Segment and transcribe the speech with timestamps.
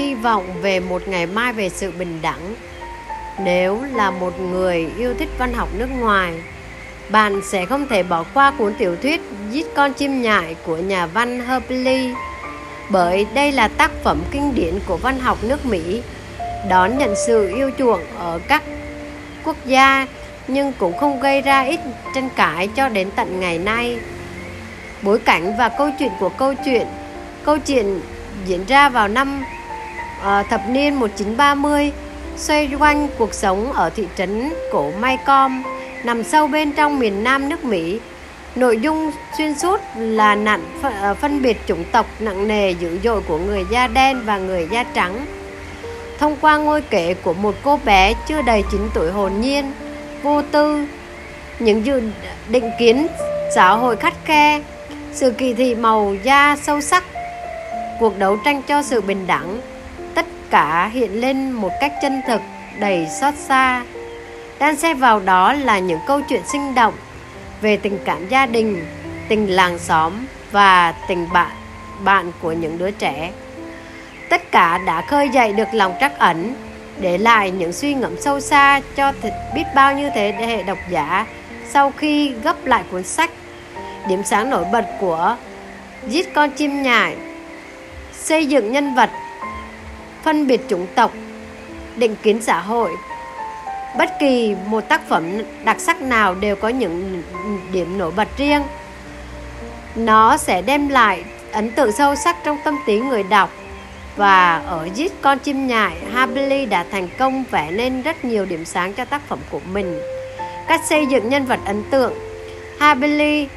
[0.00, 2.54] hy vọng về một ngày mai về sự bình đẳng
[3.38, 6.34] nếu là một người yêu thích văn học nước ngoài,
[7.10, 11.06] bạn sẽ không thể bỏ qua cuốn tiểu thuyết giết con chim nhại của nhà
[11.06, 12.08] văn Herbley
[12.90, 16.02] bởi đây là tác phẩm kinh điển của văn học nước Mỹ,
[16.68, 18.62] đón nhận sự yêu chuộng ở các
[19.44, 20.06] quốc gia,
[20.48, 21.80] nhưng cũng không gây ra ít
[22.14, 23.98] tranh cãi cho đến tận ngày nay.
[25.02, 26.86] Bối cảnh và câu chuyện của câu chuyện
[27.44, 28.00] Câu chuyện
[28.46, 29.44] diễn ra vào năm
[30.20, 31.92] uh, thập niên 1930
[32.36, 35.62] xoay quanh cuộc sống ở thị trấn cổ Maycom
[36.04, 38.00] nằm sâu bên trong miền Nam nước Mỹ.
[38.54, 43.20] Nội dung xuyên suốt là nạn ờ, phân biệt chủng tộc nặng nề dữ dội
[43.20, 45.26] của người da đen và người da trắng.
[46.18, 49.72] Thông qua ngôi kể của một cô bé chưa đầy 9 tuổi hồn nhiên,
[50.22, 50.86] vô tư,
[51.58, 52.02] những dự
[52.48, 53.06] định kiến
[53.54, 54.62] xã hội khắt khe,
[55.12, 57.04] sự kỳ thị màu da sâu sắc,
[58.00, 59.60] cuộc đấu tranh cho sự bình đẳng,
[60.50, 62.40] cả hiện lên một cách chân thực,
[62.78, 63.84] đầy xót xa.
[64.58, 66.94] Đan xen vào đó là những câu chuyện sinh động
[67.60, 68.86] về tình cảm gia đình,
[69.28, 70.12] tình làng xóm
[70.52, 71.50] và tình bạn
[72.04, 73.30] bạn của những đứa trẻ.
[74.28, 76.54] Tất cả đã khơi dậy được lòng trắc ẩn,
[77.00, 79.12] để lại những suy ngẫm sâu xa cho
[79.54, 81.26] biết bao nhiêu thế hệ độc giả
[81.70, 83.30] sau khi gấp lại cuốn sách.
[84.08, 85.36] Điểm sáng nổi bật của
[86.06, 87.16] Giết con chim nhại
[88.12, 89.10] xây dựng nhân vật
[90.24, 91.12] phân biệt chủng tộc,
[91.96, 92.90] định kiến xã hội.
[93.98, 95.24] Bất kỳ một tác phẩm
[95.64, 97.22] đặc sắc nào đều có những
[97.72, 98.62] điểm nổi bật riêng.
[99.94, 103.50] Nó sẽ đem lại ấn tượng sâu sắc trong tâm trí người đọc.
[104.16, 108.64] Và ở giết con chim nhại Habili đã thành công vẽ nên rất nhiều điểm
[108.64, 110.00] sáng cho tác phẩm của mình.
[110.68, 112.14] Cách xây dựng nhân vật ấn tượng
[112.78, 113.48] Habili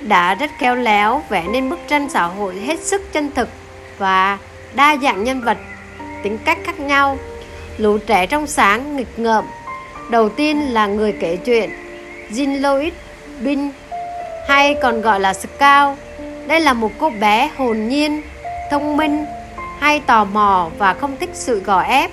[0.00, 3.48] đã rất khéo léo vẽ nên bức tranh xã hội hết sức chân thực
[3.98, 4.38] và
[4.74, 5.58] đa dạng nhân vật
[6.22, 7.18] tính cách khác nhau.
[7.78, 9.44] Lũ trẻ trong sáng nghịch ngợm.
[10.10, 11.70] Đầu tiên là người kể chuyện,
[12.30, 12.92] Jean Louis
[13.40, 13.70] Bin,
[14.48, 15.98] hay còn gọi là Scout.
[16.46, 18.22] Đây là một cô bé hồn nhiên,
[18.70, 19.24] thông minh,
[19.80, 22.10] hay tò mò và không thích sự gò ép.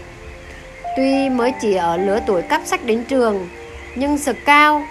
[0.97, 3.47] Tuy mới chỉ ở lứa tuổi cấp sách đến trường,
[3.95, 4.81] nhưng Scout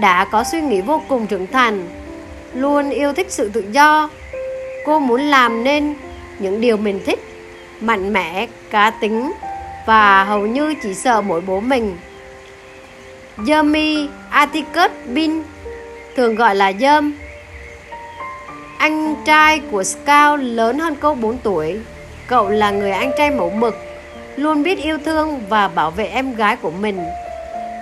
[0.00, 1.88] đã có suy nghĩ vô cùng trưởng thành,
[2.54, 4.10] luôn yêu thích sự tự do.
[4.86, 5.94] Cô muốn làm nên
[6.38, 7.27] những điều mình thích
[7.80, 9.32] mạnh mẽ cá tính
[9.86, 11.96] và hầu như chỉ sợ mỗi bố mình.
[13.36, 15.42] Jeremy Atticus Bin
[16.16, 17.12] thường gọi là Jem,
[18.78, 21.78] anh trai của Scout lớn hơn cô 4 tuổi.
[22.26, 23.74] Cậu là người anh trai mẫu mực
[24.36, 27.04] luôn biết yêu thương và bảo vệ em gái của mình.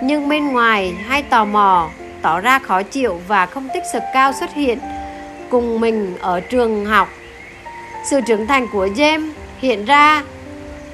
[0.03, 1.89] Nhưng bên ngoài hay tò mò
[2.21, 4.79] tỏ ra khó chịu và không thích Scout xuất hiện
[5.49, 7.09] cùng mình ở trường học.
[8.09, 10.23] Sự trưởng thành của James hiện ra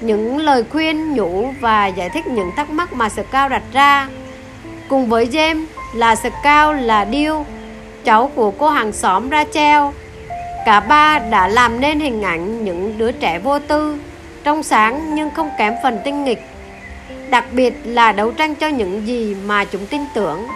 [0.02, 4.08] những lời khuyên nhủ và giải thích những thắc mắc mà Scout đặt ra.
[4.88, 5.66] Cùng với James
[5.96, 7.46] là Scout là Điêu,
[8.04, 9.82] cháu của cô hàng xóm Rachel.
[10.66, 13.98] Cả ba đã làm nên hình ảnh những đứa trẻ vô tư,
[14.44, 16.42] trong sáng nhưng không kém phần tinh nghịch.
[17.30, 20.48] Đặc biệt là đấu tranh cho những gì mà chúng tin tưởng.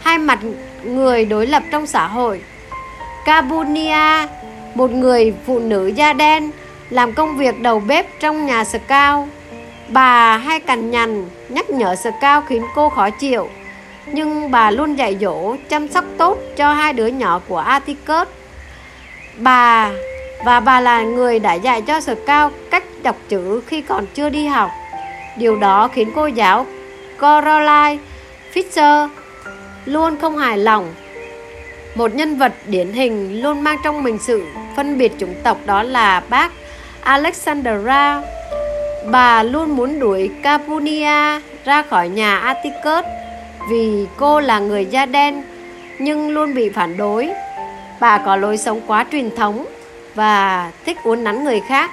[0.00, 0.38] Hai mặt
[0.82, 2.40] người đối lập trong xã hội.
[3.24, 4.26] Cabunia
[4.74, 6.50] một người phụ nữ da đen
[6.90, 9.28] làm công việc đầu bếp trong nhà Scout.
[9.88, 13.48] Bà hay cằn nhằn nhắc nhở Scout khiến cô khó chịu,
[14.06, 18.28] nhưng bà luôn dạy dỗ chăm sóc tốt cho hai đứa nhỏ của Atticus.
[19.36, 19.90] Bà
[20.44, 24.46] và bà là người đã dạy cho Scout cách đọc chữ khi còn chưa đi
[24.46, 24.70] học.
[25.38, 26.66] Điều đó khiến cô giáo
[27.20, 28.02] Coraline
[28.54, 29.08] Fisher
[29.84, 30.94] luôn không hài lòng
[31.94, 34.44] một nhân vật điển hình luôn mang trong mình sự
[34.76, 36.52] phân biệt chủng tộc đó là bác
[37.06, 38.22] Alexandra.
[39.10, 43.04] Bà luôn muốn đuổi Capunia ra khỏi nhà Atticus
[43.70, 45.42] vì cô là người da đen
[45.98, 47.30] nhưng luôn bị phản đối.
[48.00, 49.66] Bà có lối sống quá truyền thống
[50.14, 51.90] và thích uốn nắn người khác.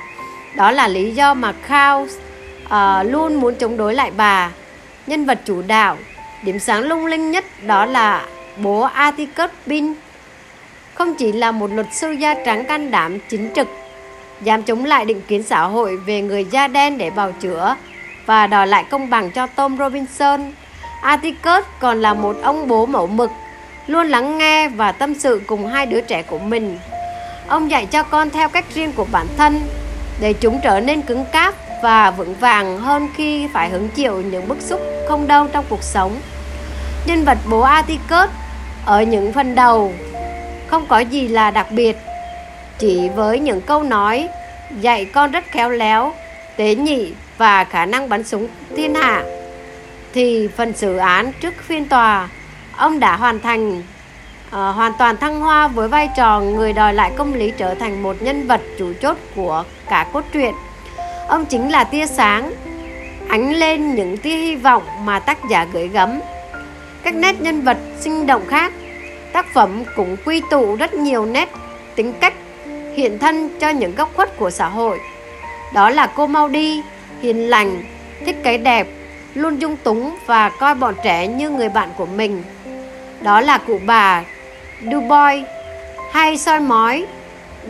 [0.55, 2.11] Đó là lý do mà Klaus
[2.65, 4.51] uh, luôn muốn chống đối lại bà.
[5.07, 5.97] Nhân vật chủ đạo,
[6.43, 8.25] điểm sáng lung linh nhất đó là
[8.57, 9.93] bố Atticus Bin
[10.93, 13.67] không chỉ là một luật sư da trắng can đảm chính trực
[14.41, 17.75] dám chống lại định kiến xã hội về người da đen để bào chữa
[18.25, 20.51] và đòi lại công bằng cho Tom Robinson.
[21.01, 23.31] Atticus còn là một ông bố mẫu mực,
[23.87, 26.79] luôn lắng nghe và tâm sự cùng hai đứa trẻ của mình.
[27.47, 29.61] Ông dạy cho con theo cách riêng của bản thân
[30.19, 34.47] để chúng trở nên cứng cáp và vững vàng hơn khi phải hứng chịu những
[34.47, 36.15] bức xúc không đâu trong cuộc sống.
[37.05, 38.29] Nhân vật bố Atticus
[38.85, 39.93] ở những phần đầu
[40.67, 41.97] không có gì là đặc biệt
[42.79, 44.29] chỉ với những câu nói
[44.81, 46.13] dạy con rất khéo léo
[46.57, 49.23] tế nhị và khả năng bắn súng thiên hạ
[50.13, 52.29] thì phần xử án trước phiên tòa
[52.77, 53.85] ông đã hoàn thành uh,
[54.51, 58.21] hoàn toàn thăng hoa với vai trò người đòi lại công lý trở thành một
[58.21, 60.53] nhân vật chủ chốt của cả cốt truyện.
[61.27, 62.53] Ông chính là tia sáng
[63.29, 66.19] ánh lên những tia hy vọng mà tác giả gửi gắm.
[67.03, 68.73] Các nét nhân vật sinh động khác
[69.33, 71.49] tác phẩm cũng quy tụ rất nhiều nét
[71.95, 72.33] tính cách
[72.95, 74.99] hiện thân cho những góc khuất của xã hội.
[75.73, 76.81] Đó là cô mau đi,
[77.21, 77.83] hiền lành,
[78.25, 78.87] thích cái đẹp,
[79.33, 82.43] luôn dung túng và coi bọn trẻ như người bạn của mình.
[83.21, 84.23] Đó là cụ bà
[84.91, 85.43] Dubois
[86.11, 87.05] hay soi mói,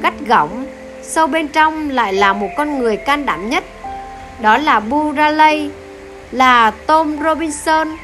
[0.01, 0.65] gắt gỏng,
[1.01, 3.63] sâu bên trong lại là một con người can đảm nhất.
[4.41, 5.69] Đó là Buraley
[6.31, 7.97] là Tom Robinson,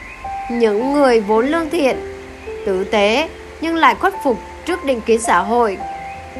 [0.51, 1.97] những người vốn lương thiện,
[2.65, 3.29] tử tế
[3.61, 5.77] nhưng lại khuất phục trước định kiến xã hội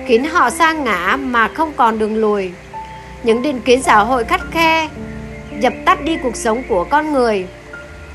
[0.06, 2.52] khiến họ sa ngã mà không còn đường lùi.
[3.24, 4.90] Những định kiến xã hội khắt khe,
[5.60, 7.48] dập tắt đi cuộc sống của con người.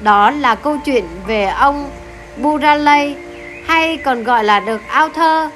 [0.00, 1.90] Đó là câu chuyện về ông
[2.36, 3.14] Buraley
[3.66, 5.50] hay còn gọi là được ao thơ.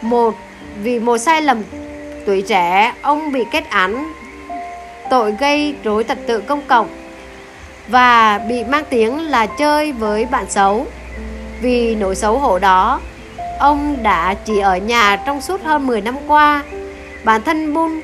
[0.00, 0.34] một,
[0.82, 1.62] vì một sai lầm
[2.26, 4.12] tuổi trẻ, ông bị kết án,
[5.10, 6.88] tội gây rối trật tự công cộng
[7.88, 10.86] và bị mang tiếng là chơi với bạn xấu.
[11.60, 13.00] Vì nỗi xấu hổ đó
[13.58, 16.62] ông đã chỉ ở nhà trong suốt hơn 10 năm qua.
[17.24, 18.00] Bản thân Bun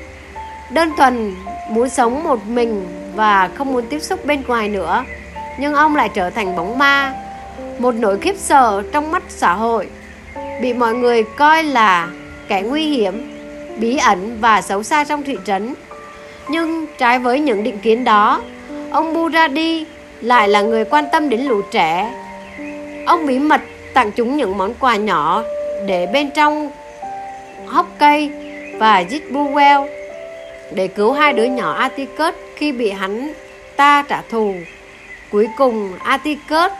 [0.71, 1.35] đơn thuần
[1.69, 5.05] muốn sống một mình và không muốn tiếp xúc bên ngoài nữa.
[5.59, 7.13] Nhưng ông lại trở thành bóng ma,
[7.79, 9.87] một nỗi khiếp sợ trong mắt xã hội,
[10.61, 12.07] bị mọi người coi là
[12.47, 13.31] kẻ nguy hiểm,
[13.79, 15.73] bí ẩn và xấu xa trong thị trấn.
[16.49, 18.41] Nhưng trái với những định kiến đó,
[18.91, 19.85] ông Buradi
[20.21, 22.13] lại là người quan tâm đến lũ trẻ.
[23.05, 23.61] Ông bí mật
[23.93, 25.43] tặng chúng những món quà nhỏ
[25.85, 26.71] để bên trong
[27.65, 28.31] hốc cây
[28.77, 29.87] và Zitbuwell
[30.73, 33.33] để cứu hai đứa nhỏ Atticus khi bị hắn
[33.75, 34.55] ta trả thù.
[35.31, 36.71] Cuối cùng, Atticus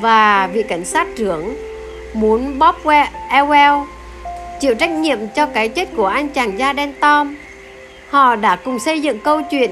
[0.00, 1.56] và vị cảnh sát trưởng
[2.14, 2.74] muốn Bob
[3.30, 3.84] Ewell
[4.60, 7.36] chịu trách nhiệm cho cái chết của anh chàng da đen Tom.
[8.10, 9.70] Họ đã cùng xây dựng câu chuyện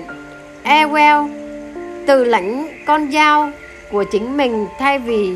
[0.65, 1.29] Ewell
[2.07, 3.51] từ lãnh con dao
[3.91, 5.35] của chính mình thay vì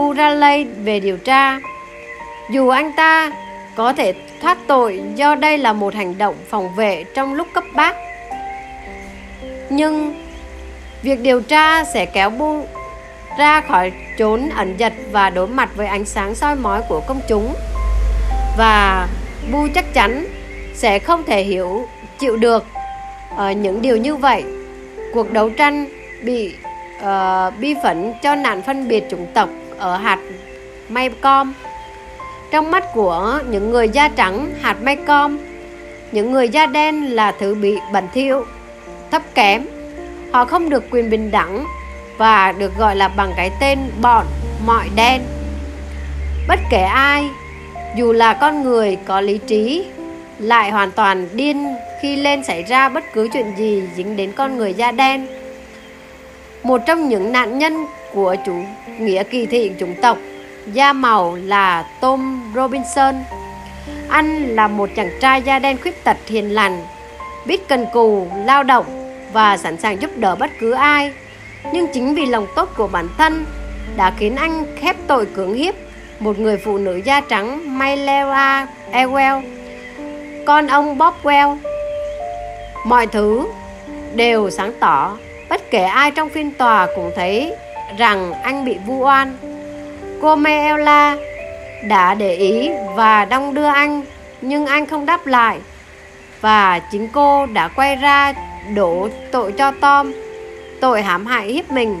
[0.00, 1.60] Buraley về điều tra.
[2.50, 3.32] Dù anh ta
[3.76, 7.64] có thể thoát tội do đây là một hành động phòng vệ trong lúc cấp
[7.74, 7.96] bách.
[9.70, 10.14] Nhưng
[11.02, 12.64] việc điều tra sẽ kéo Bu
[13.38, 17.20] ra khỏi trốn ẩn giật và đối mặt với ánh sáng soi mói của công
[17.28, 17.54] chúng.
[18.58, 19.08] Và
[19.52, 20.26] Bu chắc chắn
[20.74, 21.88] sẽ không thể hiểu
[22.18, 22.66] chịu được
[23.34, 24.44] uh, những điều như vậy.
[25.14, 25.86] Cuộc đấu tranh
[26.22, 26.54] bị
[26.98, 29.48] uh, bi phẫn cho nạn phân biệt chủng tộc
[29.80, 30.18] ở hạt
[30.88, 31.54] Maycom
[32.50, 35.38] trong mắt của những người da trắng, hạt Maycom
[36.12, 38.44] những người da đen là thứ bị bẩn thỉu,
[39.10, 39.66] thấp kém.
[40.32, 41.64] Họ không được quyền bình đẳng
[42.16, 44.26] và được gọi là bằng cái tên bọn
[44.66, 45.22] mọi đen.
[46.48, 47.30] Bất kể ai,
[47.96, 49.86] dù là con người có lý trí,
[50.38, 54.58] lại hoàn toàn điên khi lên xảy ra bất cứ chuyện gì dính đến con
[54.58, 55.26] người da đen.
[56.62, 58.54] Một trong những nạn nhân của chủ
[58.98, 60.18] nghĩa kỳ thị chủng tộc
[60.72, 63.14] da màu là Tom Robinson.
[64.08, 66.82] Anh là một chàng trai da đen khuyết tật hiền lành,
[67.46, 68.84] biết cần cù, lao động
[69.32, 71.12] và sẵn sàng giúp đỡ bất cứ ai.
[71.72, 73.44] Nhưng chính vì lòng tốt của bản thân
[73.96, 75.74] đã khiến anh khép tội cưỡng hiếp
[76.18, 79.42] một người phụ nữ da trắng Maylera Ewell,
[80.46, 81.56] con ông Bob Well.
[82.86, 83.46] Mọi thứ
[84.14, 85.16] đều sáng tỏ,
[85.48, 87.54] bất kể ai trong phiên tòa cũng thấy
[87.98, 89.36] rằng anh bị vu oan.
[90.22, 91.16] Cô Meola
[91.88, 94.02] đã để ý và đong đưa anh
[94.40, 95.58] nhưng anh không đáp lại.
[96.40, 98.32] Và chính cô đã quay ra
[98.74, 100.12] đổ tội cho Tom
[100.80, 102.00] tội hãm hại hiếp mình.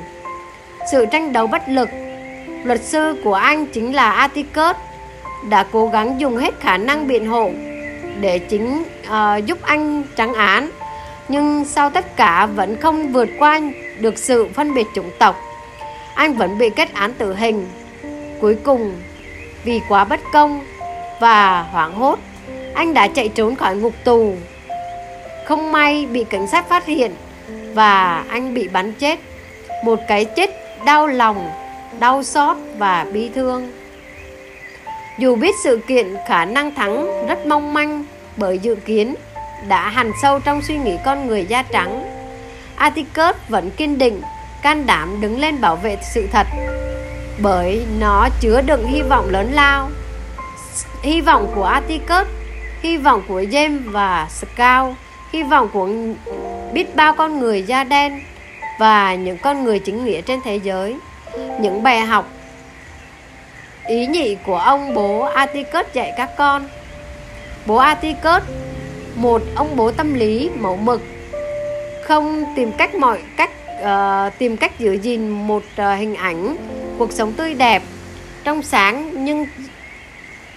[0.92, 1.88] Sự tranh đấu bất lực
[2.64, 4.76] luật sư của anh chính là Atticus
[5.50, 7.50] đã cố gắng dùng hết khả năng biện hộ
[8.20, 10.70] để chính uh, giúp anh trắng án.
[11.28, 13.60] Nhưng sau tất cả vẫn không vượt qua
[13.98, 15.36] được sự phân biệt chủng tộc
[16.20, 17.66] anh vẫn bị kết án tử hình
[18.40, 18.92] Cuối cùng,
[19.64, 20.64] vì quá bất công
[21.20, 22.18] và hoảng hốt,
[22.74, 24.34] anh đã chạy trốn khỏi ngục tù.
[25.46, 27.12] Không may bị cảnh sát phát hiện
[27.74, 29.18] và anh bị bắn chết.
[29.84, 30.50] Một cái chết
[30.84, 31.50] đau lòng,
[32.00, 33.72] đau xót và bi thương.
[35.18, 38.04] Dù biết sự kiện khả năng thắng rất mong manh
[38.36, 39.14] bởi dự kiến
[39.68, 42.04] đã hằn sâu trong suy nghĩ con người da trắng,
[42.76, 44.22] Atticus vẫn kiên định,
[44.62, 46.46] can đảm đứng lên bảo vệ sự thật,
[47.38, 49.90] bởi nó chứa đựng hy vọng lớn lao,
[51.02, 52.26] hy vọng của Atticus,
[52.82, 54.94] hy vọng của James và Scout,
[55.32, 55.88] hy vọng của
[56.72, 58.20] biết bao con người da đen
[58.78, 60.96] và những con người chính nghĩa trên thế giới.
[61.60, 62.28] Những bài học,
[63.86, 66.68] ý nhị của ông bố Atticus dạy các con.
[67.66, 68.42] Bố Atticus,
[69.14, 71.02] một ông bố tâm lý mẫu mực,
[72.04, 73.50] không tìm cách mọi cách
[73.82, 76.56] uh, tìm cách giữ gìn một uh, hình ảnh
[76.98, 77.82] cuộc sống tươi đẹp
[78.44, 79.46] trong sáng nhưng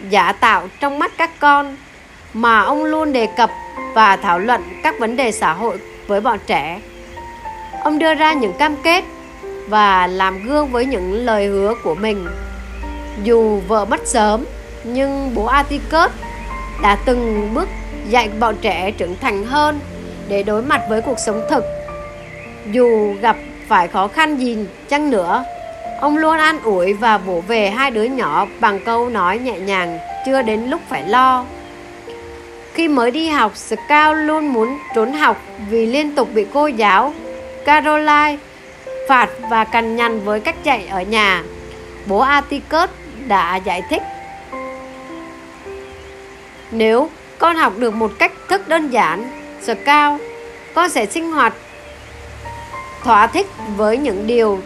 [0.09, 1.77] giả tạo trong mắt các con
[2.33, 3.49] mà ông luôn đề cập
[3.93, 5.77] và thảo luận các vấn đề xã hội
[6.07, 6.81] với bọn trẻ.
[7.83, 9.03] Ông đưa ra những cam kết
[9.67, 12.27] và làm gương với những lời hứa của mình.
[13.23, 14.45] Dù vợ mất sớm
[14.83, 16.11] nhưng bố Atticus
[16.83, 17.69] đã từng bước
[18.09, 19.79] dạy bọn trẻ trưởng thành hơn
[20.27, 21.82] để đối mặt với cuộc sống thực
[22.71, 24.57] dù gặp phải khó khăn gì
[24.89, 25.43] chăng nữa,
[26.01, 29.99] ông luôn an ủi và vỗ về hai đứa nhỏ bằng câu nói nhẹ nhàng,
[30.25, 31.45] chưa đến lúc phải lo.
[32.73, 37.13] Khi mới đi học scout luôn muốn trốn học vì liên tục bị cô giáo
[37.65, 38.37] caroline
[39.09, 41.43] phạt và cằn nhằn với cách dạy ở nhà.
[42.05, 42.89] Bố atticus
[43.27, 44.03] đã giải thích,
[46.71, 49.29] nếu con học được một cách thức đơn giản
[49.61, 50.21] scout
[50.73, 51.53] con sẽ sinh hoạt
[53.03, 54.59] thỏa thích với những điều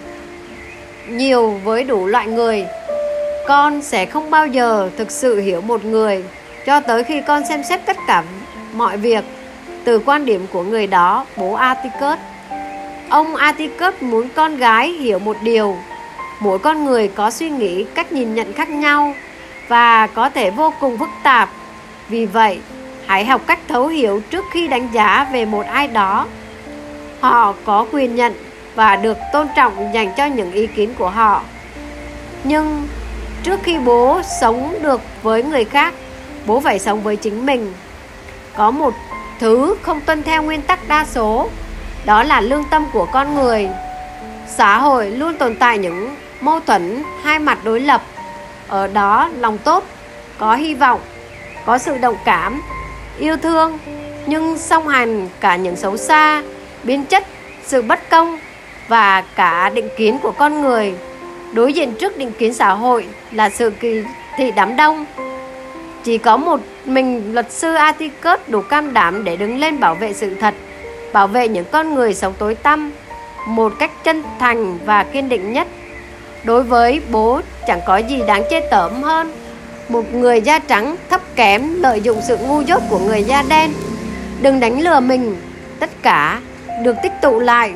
[1.09, 2.65] nhiều với đủ loại người,
[3.47, 6.23] con sẽ không bao giờ thực sự hiểu một người
[6.65, 8.23] cho tới khi con xem xét tất cả
[8.73, 9.23] mọi việc
[9.83, 12.19] từ quan điểm của người đó, bố Atticus.
[13.09, 15.77] Ông Atticus muốn con gái hiểu một điều,
[16.39, 19.13] mỗi con người có suy nghĩ cách nhìn nhận khác nhau
[19.67, 21.49] và có thể vô cùng phức tạp.
[22.09, 22.59] Vì vậy,
[23.05, 26.27] hãy học cách thấu hiểu trước khi đánh giá về một ai đó
[27.19, 28.33] họ có quyền nhận
[28.75, 31.43] và được tôn trọng dành cho những ý kiến của họ.
[32.43, 32.87] Nhưng
[33.43, 35.93] trước khi bố sống được với người khác,
[36.45, 37.73] bố phải sống với chính mình.
[38.55, 38.93] Có một
[39.39, 41.49] thứ không tuân theo nguyên tắc đa số,
[42.05, 43.69] đó là lương tâm của con người.
[44.47, 48.01] Xã hội luôn tồn tại những mâu thuẫn, hai mặt đối lập.
[48.67, 49.83] Ở đó, lòng tốt,
[50.37, 51.01] có hy vọng,
[51.65, 52.61] có sự đồng cảm,
[53.17, 53.77] yêu thương.
[54.25, 56.43] Nhưng song hành cả những xấu xa
[56.83, 57.23] biến chất,
[57.65, 58.39] sự bất công
[58.87, 60.93] và cả định kiến của con người.
[61.53, 64.03] Đối diện trước định kiến xã hội là sự kỳ
[64.37, 65.05] thị đám đông.
[66.03, 70.13] Chỉ có một mình luật sư Atticus đủ cam đảm để đứng lên bảo vệ
[70.13, 70.53] sự thật,
[71.13, 72.91] bảo vệ những con người sống tối tăm
[73.47, 75.67] một cách chân thành và kiên định nhất.
[76.43, 79.31] Đối với bố, chẳng có gì đáng chê tởm hơn.
[79.89, 83.73] Một người da trắng thấp kém lợi dụng sự ngu dốt của người da đen.
[84.41, 85.37] Đừng đánh lừa mình.
[85.79, 86.41] Tất cả
[86.83, 87.73] được tích tụ lại.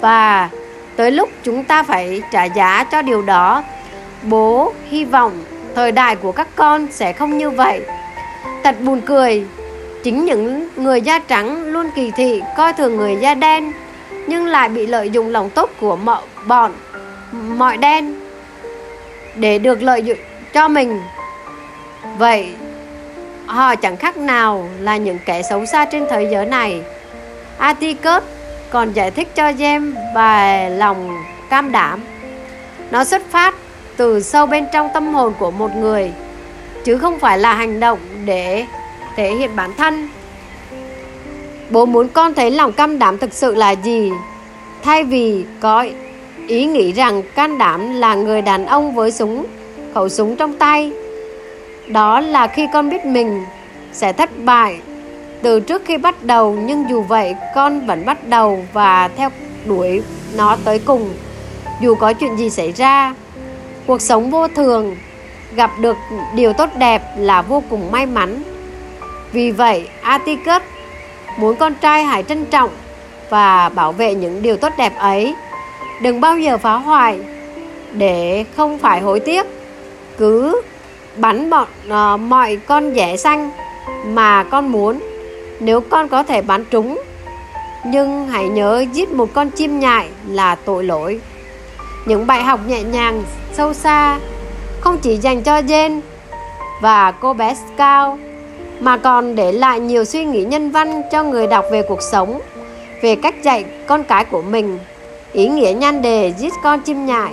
[0.00, 0.50] Và
[0.96, 3.62] tới lúc chúng ta phải trả giá cho điều đó,
[4.22, 7.80] bố hy vọng thời đại của các con sẽ không như vậy.
[8.64, 9.44] Thật buồn cười,
[10.02, 13.72] chính những người da trắng luôn kỳ thị coi thường người da đen,
[14.26, 16.72] nhưng lại bị lợi dụng lòng tốt của mọi bọn,
[17.32, 18.20] mọi đen
[19.34, 20.18] để được lợi dụng
[20.52, 21.00] cho mình.
[22.18, 22.48] Vậy
[23.46, 26.82] họ chẳng khác nào là những kẻ xấu xa trên thế giới này.
[27.58, 28.22] Atticus
[28.70, 32.00] còn giải thích cho James bài lòng cam đảm.
[32.90, 33.54] Nó xuất phát
[33.96, 36.12] từ sâu bên trong tâm hồn của một người,
[36.84, 38.66] chứ không phải là hành động để
[39.16, 40.08] thể hiện bản thân.
[41.70, 44.10] Bố muốn con thấy lòng cam đảm thực sự là gì?
[44.82, 45.86] Thay vì có
[46.48, 49.46] ý nghĩ rằng can đảm là người đàn ông với súng,
[49.94, 50.92] khẩu súng trong tay,
[51.86, 53.44] đó là khi con biết mình
[53.92, 54.80] sẽ thất bại
[55.44, 59.30] từ trước khi bắt đầu nhưng dù vậy con vẫn bắt đầu và theo
[59.64, 60.02] đuổi
[60.36, 61.14] nó tới cùng.
[61.80, 63.14] Dù có chuyện gì xảy ra
[63.86, 64.96] cuộc sống vô thường
[65.54, 65.96] gặp được
[66.34, 68.42] điều tốt đẹp là vô cùng may mắn.
[69.32, 70.62] Vì vậy Atticus
[71.38, 72.70] muốn con trai hãy trân trọng
[73.30, 75.34] và bảo vệ những điều tốt đẹp ấy.
[76.02, 77.18] Đừng bao giờ phá hoại
[77.92, 79.46] để không phải hối tiếc.
[80.18, 80.62] Cứ
[81.16, 83.50] bắn bọn uh, mọi con dẻ xanh
[84.04, 85.00] mà con muốn
[85.60, 86.98] nếu con có thể bắn trúng,
[87.84, 91.20] nhưng hãy nhớ giết một con chim nhại là tội lỗi.
[92.06, 94.18] Những bài học nhẹ nhàng, sâu xa,
[94.80, 96.00] không chỉ dành cho Jen
[96.82, 98.18] và cô bé Scout,
[98.80, 102.40] mà còn để lại nhiều suy nghĩ nhân văn cho người đọc về cuộc sống,
[103.02, 104.78] về cách dạy con cái của mình,
[105.32, 107.32] ý nghĩa nhan đề giết con chim nhại.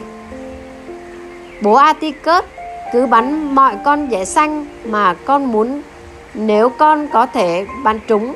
[1.61, 2.43] Bố Atticus
[2.93, 5.81] cứ bắn mọi con dẻ xanh mà con muốn
[6.33, 8.33] nếu con có thể bắn trúng,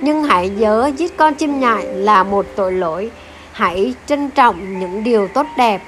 [0.00, 3.10] nhưng hãy nhớ giết con chim nhại là một tội lỗi.
[3.52, 5.82] Hãy trân trọng những điều tốt đẹp.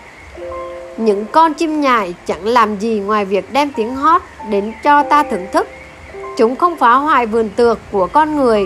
[0.96, 5.22] Những con chim nhại chẳng làm gì ngoài việc đem tiếng hót đến cho ta
[5.22, 5.68] thưởng thức.
[6.36, 8.64] Chúng không phá hoại vườn tược của con người,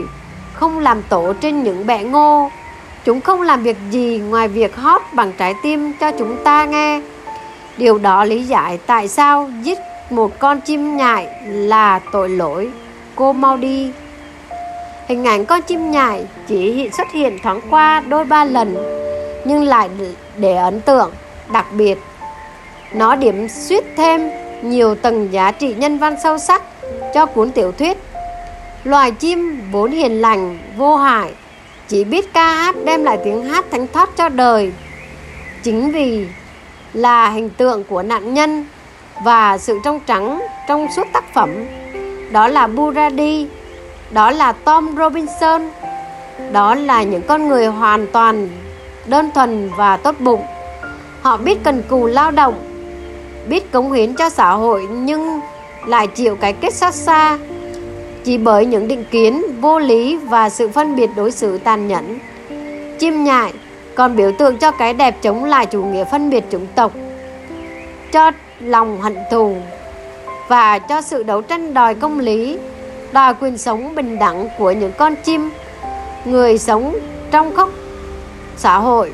[0.52, 2.50] không làm tổ trên những bẹ ngô.
[3.04, 7.02] Chúng không làm việc gì ngoài việc hót bằng trái tim cho chúng ta nghe.
[7.76, 9.78] Điều đó lý giải tại sao giết
[10.10, 12.70] một con chim nhại là tội lỗi.
[13.14, 13.92] Cô mau đi.
[15.08, 18.76] Hình ảnh con chim nhại chỉ xuất hiện thoáng qua đôi ba lần,
[19.44, 19.88] nhưng lại
[20.36, 21.12] để ấn tượng
[21.52, 21.98] đặc biệt.
[22.92, 24.30] Nó điểm suýt thêm
[24.62, 26.62] nhiều tầng giá trị nhân văn sâu sắc
[27.14, 27.98] cho cuốn tiểu thuyết.
[28.84, 31.32] Loài chim vốn hiền lành, vô hại,
[31.88, 34.72] chỉ biết ca hát đem lại tiếng hát thánh thoát cho đời.
[35.62, 36.26] Chính vì
[36.92, 38.66] là hình tượng của nạn nhân
[39.22, 41.50] và sự trong trắng trong suốt tác phẩm,
[42.30, 43.46] đó là Buradi,
[44.10, 45.62] đó là Tom Robinson,
[46.52, 48.48] đó là những con người hoàn toàn
[49.06, 50.42] đơn thuần và tốt bụng.
[51.22, 52.54] Họ biết cần cù lao động,
[53.48, 55.40] biết cống hiến cho xã hội nhưng
[55.86, 57.38] lại chịu cái kết xót xa
[58.24, 62.18] chỉ bởi những định kiến vô lý và sự phân biệt đối xử tàn nhẫn,
[62.98, 63.52] chim nhại,
[63.94, 66.92] còn biểu tượng cho cái đẹp chống lại chủ nghĩa phân biệt chủng tộc.
[68.12, 68.30] Cho
[68.64, 69.56] lòng hận thù.
[70.48, 72.58] Và cho sự đấu tranh đòi công lý,
[73.12, 75.50] đòi quyền sống bình đẳng của những con chim,
[76.24, 76.98] người sống
[77.30, 77.70] trong khốc
[78.56, 79.12] xã hội.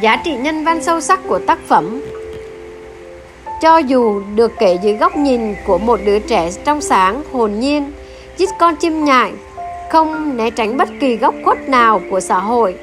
[0.00, 2.02] Giá trị nhân văn sâu sắc của tác phẩm.
[3.62, 7.92] Cho dù được kể dưới góc nhìn của một đứa trẻ trong sáng hồn nhiên,
[8.36, 9.32] giết con chim nhại,
[9.90, 12.74] không né tránh bất kỳ góc khuất nào của xã hội.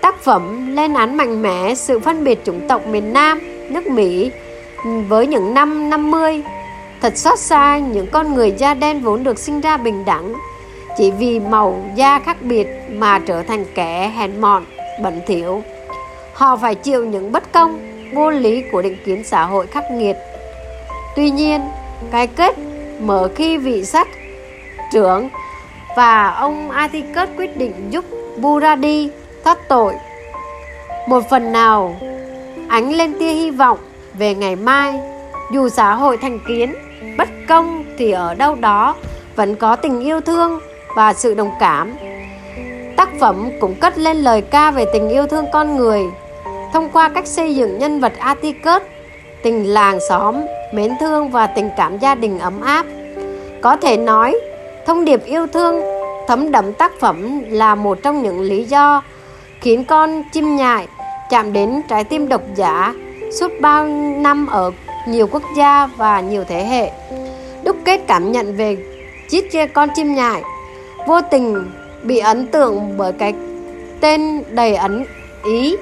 [0.00, 3.40] Tác phẩm lên án mạnh mẽ sự phân biệt chủng tộc miền Nam
[3.70, 4.30] nước Mỹ.
[4.84, 6.42] Ừ, với những năm 50
[7.02, 10.34] thật xót xa những con người da đen vốn được sinh ra bình đẳng.
[10.96, 14.64] Chỉ vì màu da khác biệt mà trở thành kẻ hèn mọn,
[15.02, 15.62] bẩn thỉu.
[16.32, 17.78] Họ phải chịu những bất công,
[18.14, 20.16] vô lý của định kiến xã hội khắc nghiệt.
[21.16, 21.60] Tuy nhiên,
[22.10, 22.58] cái kết
[23.00, 24.08] mở khi vị sát
[24.92, 25.28] trưởng
[25.96, 28.04] và ông Atticus quyết định giúp
[28.36, 29.10] Buradi
[29.44, 29.94] thoát tội.
[31.08, 31.96] Một phần nào
[32.68, 33.78] ánh lên tia hy vọng
[34.18, 35.00] về ngày mai.
[35.52, 36.74] Dù xã hội thành kiến
[37.18, 38.94] bất công thì ở đâu đó
[39.36, 40.60] vẫn có tình yêu thương
[40.96, 41.94] và sự đồng cảm.
[42.96, 46.02] Tác phẩm cũng cất lên lời ca về tình yêu thương con người.
[46.72, 48.82] Thông qua cách xây dựng nhân vật Atticus,
[49.42, 50.36] tình làng xóm,
[50.72, 52.86] mến thương và tình cảm gia đình ấm áp.
[53.62, 54.40] Có thể nói,
[54.86, 55.82] thông điệp yêu thương
[56.28, 59.02] thấm đẫm tác phẩm là một trong những lý do
[59.60, 60.88] khiến con chim nhại
[61.30, 62.94] chạm đến trái tim độc giả
[63.40, 63.86] suốt bao
[64.18, 64.70] năm ở
[65.08, 66.90] nhiều quốc gia và nhiều thế hệ.
[67.64, 68.76] Đúc kết cảm nhận về
[69.28, 70.42] chiếc con chim nhại
[71.06, 71.70] vô tình
[72.02, 73.34] bị ấn tượng bởi cái
[74.00, 75.04] tên đầy ấn
[75.44, 75.76] ý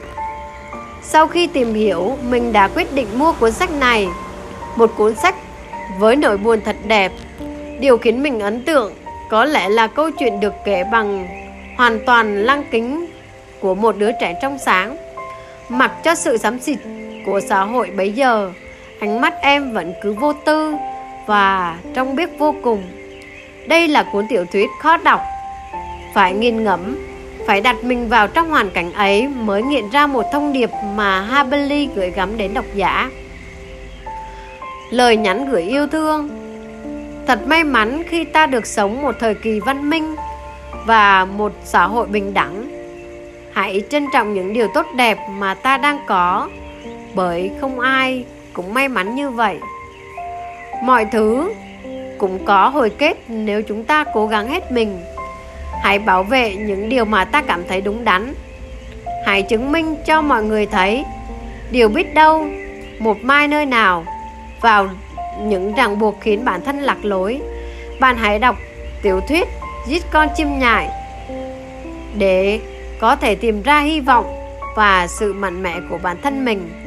[1.06, 4.08] sau khi tìm hiểu, mình đã quyết định mua cuốn sách này.
[4.76, 5.34] Một cuốn sách
[5.98, 7.12] với nỗi buồn thật đẹp.
[7.80, 8.92] Điều khiến mình ấn tượng
[9.30, 11.28] có lẽ là câu chuyện được kể bằng
[11.76, 13.06] hoàn toàn lăng kính
[13.60, 14.96] của một đứa trẻ trong sáng.
[15.68, 16.78] Mặc cho sự xám xịt
[17.26, 18.52] của xã hội bấy giờ,
[19.00, 20.74] ánh mắt em vẫn cứ vô tư
[21.26, 22.82] và trong biết vô cùng.
[23.68, 25.20] Đây là cuốn tiểu thuyết khó đọc,
[26.14, 26.96] phải nghiền ngẫm
[27.46, 31.20] phải đặt mình vào trong hoàn cảnh ấy mới nghiện ra một thông điệp mà
[31.20, 33.10] Haberly gửi gắm đến độc giả.
[34.90, 36.28] Lời nhắn gửi yêu thương
[37.26, 40.14] Thật may mắn khi ta được sống một thời kỳ văn minh
[40.86, 42.73] và một xã hội bình đẳng.
[43.54, 46.48] Hãy trân trọng những điều tốt đẹp mà ta đang có,
[47.14, 49.58] bởi không ai cũng may mắn như vậy.
[50.82, 51.52] Mọi thứ
[52.18, 55.00] cũng có hồi kết nếu chúng ta cố gắng hết mình.
[55.82, 58.34] Hãy bảo vệ những điều mà ta cảm thấy đúng đắn.
[59.26, 61.04] Hãy chứng minh cho mọi người thấy
[61.70, 62.46] điều biết đâu
[62.98, 64.04] một mai nơi nào
[64.60, 64.88] vào
[65.42, 67.40] những ràng buộc khiến bản thân lạc lối.
[68.00, 68.56] Bạn hãy đọc
[69.02, 69.48] tiểu thuyết
[69.86, 70.88] giết con chim nhại
[72.18, 72.60] để
[72.98, 74.26] có thể tìm ra hy vọng
[74.76, 76.83] và sự mạnh mẽ của bản thân mình.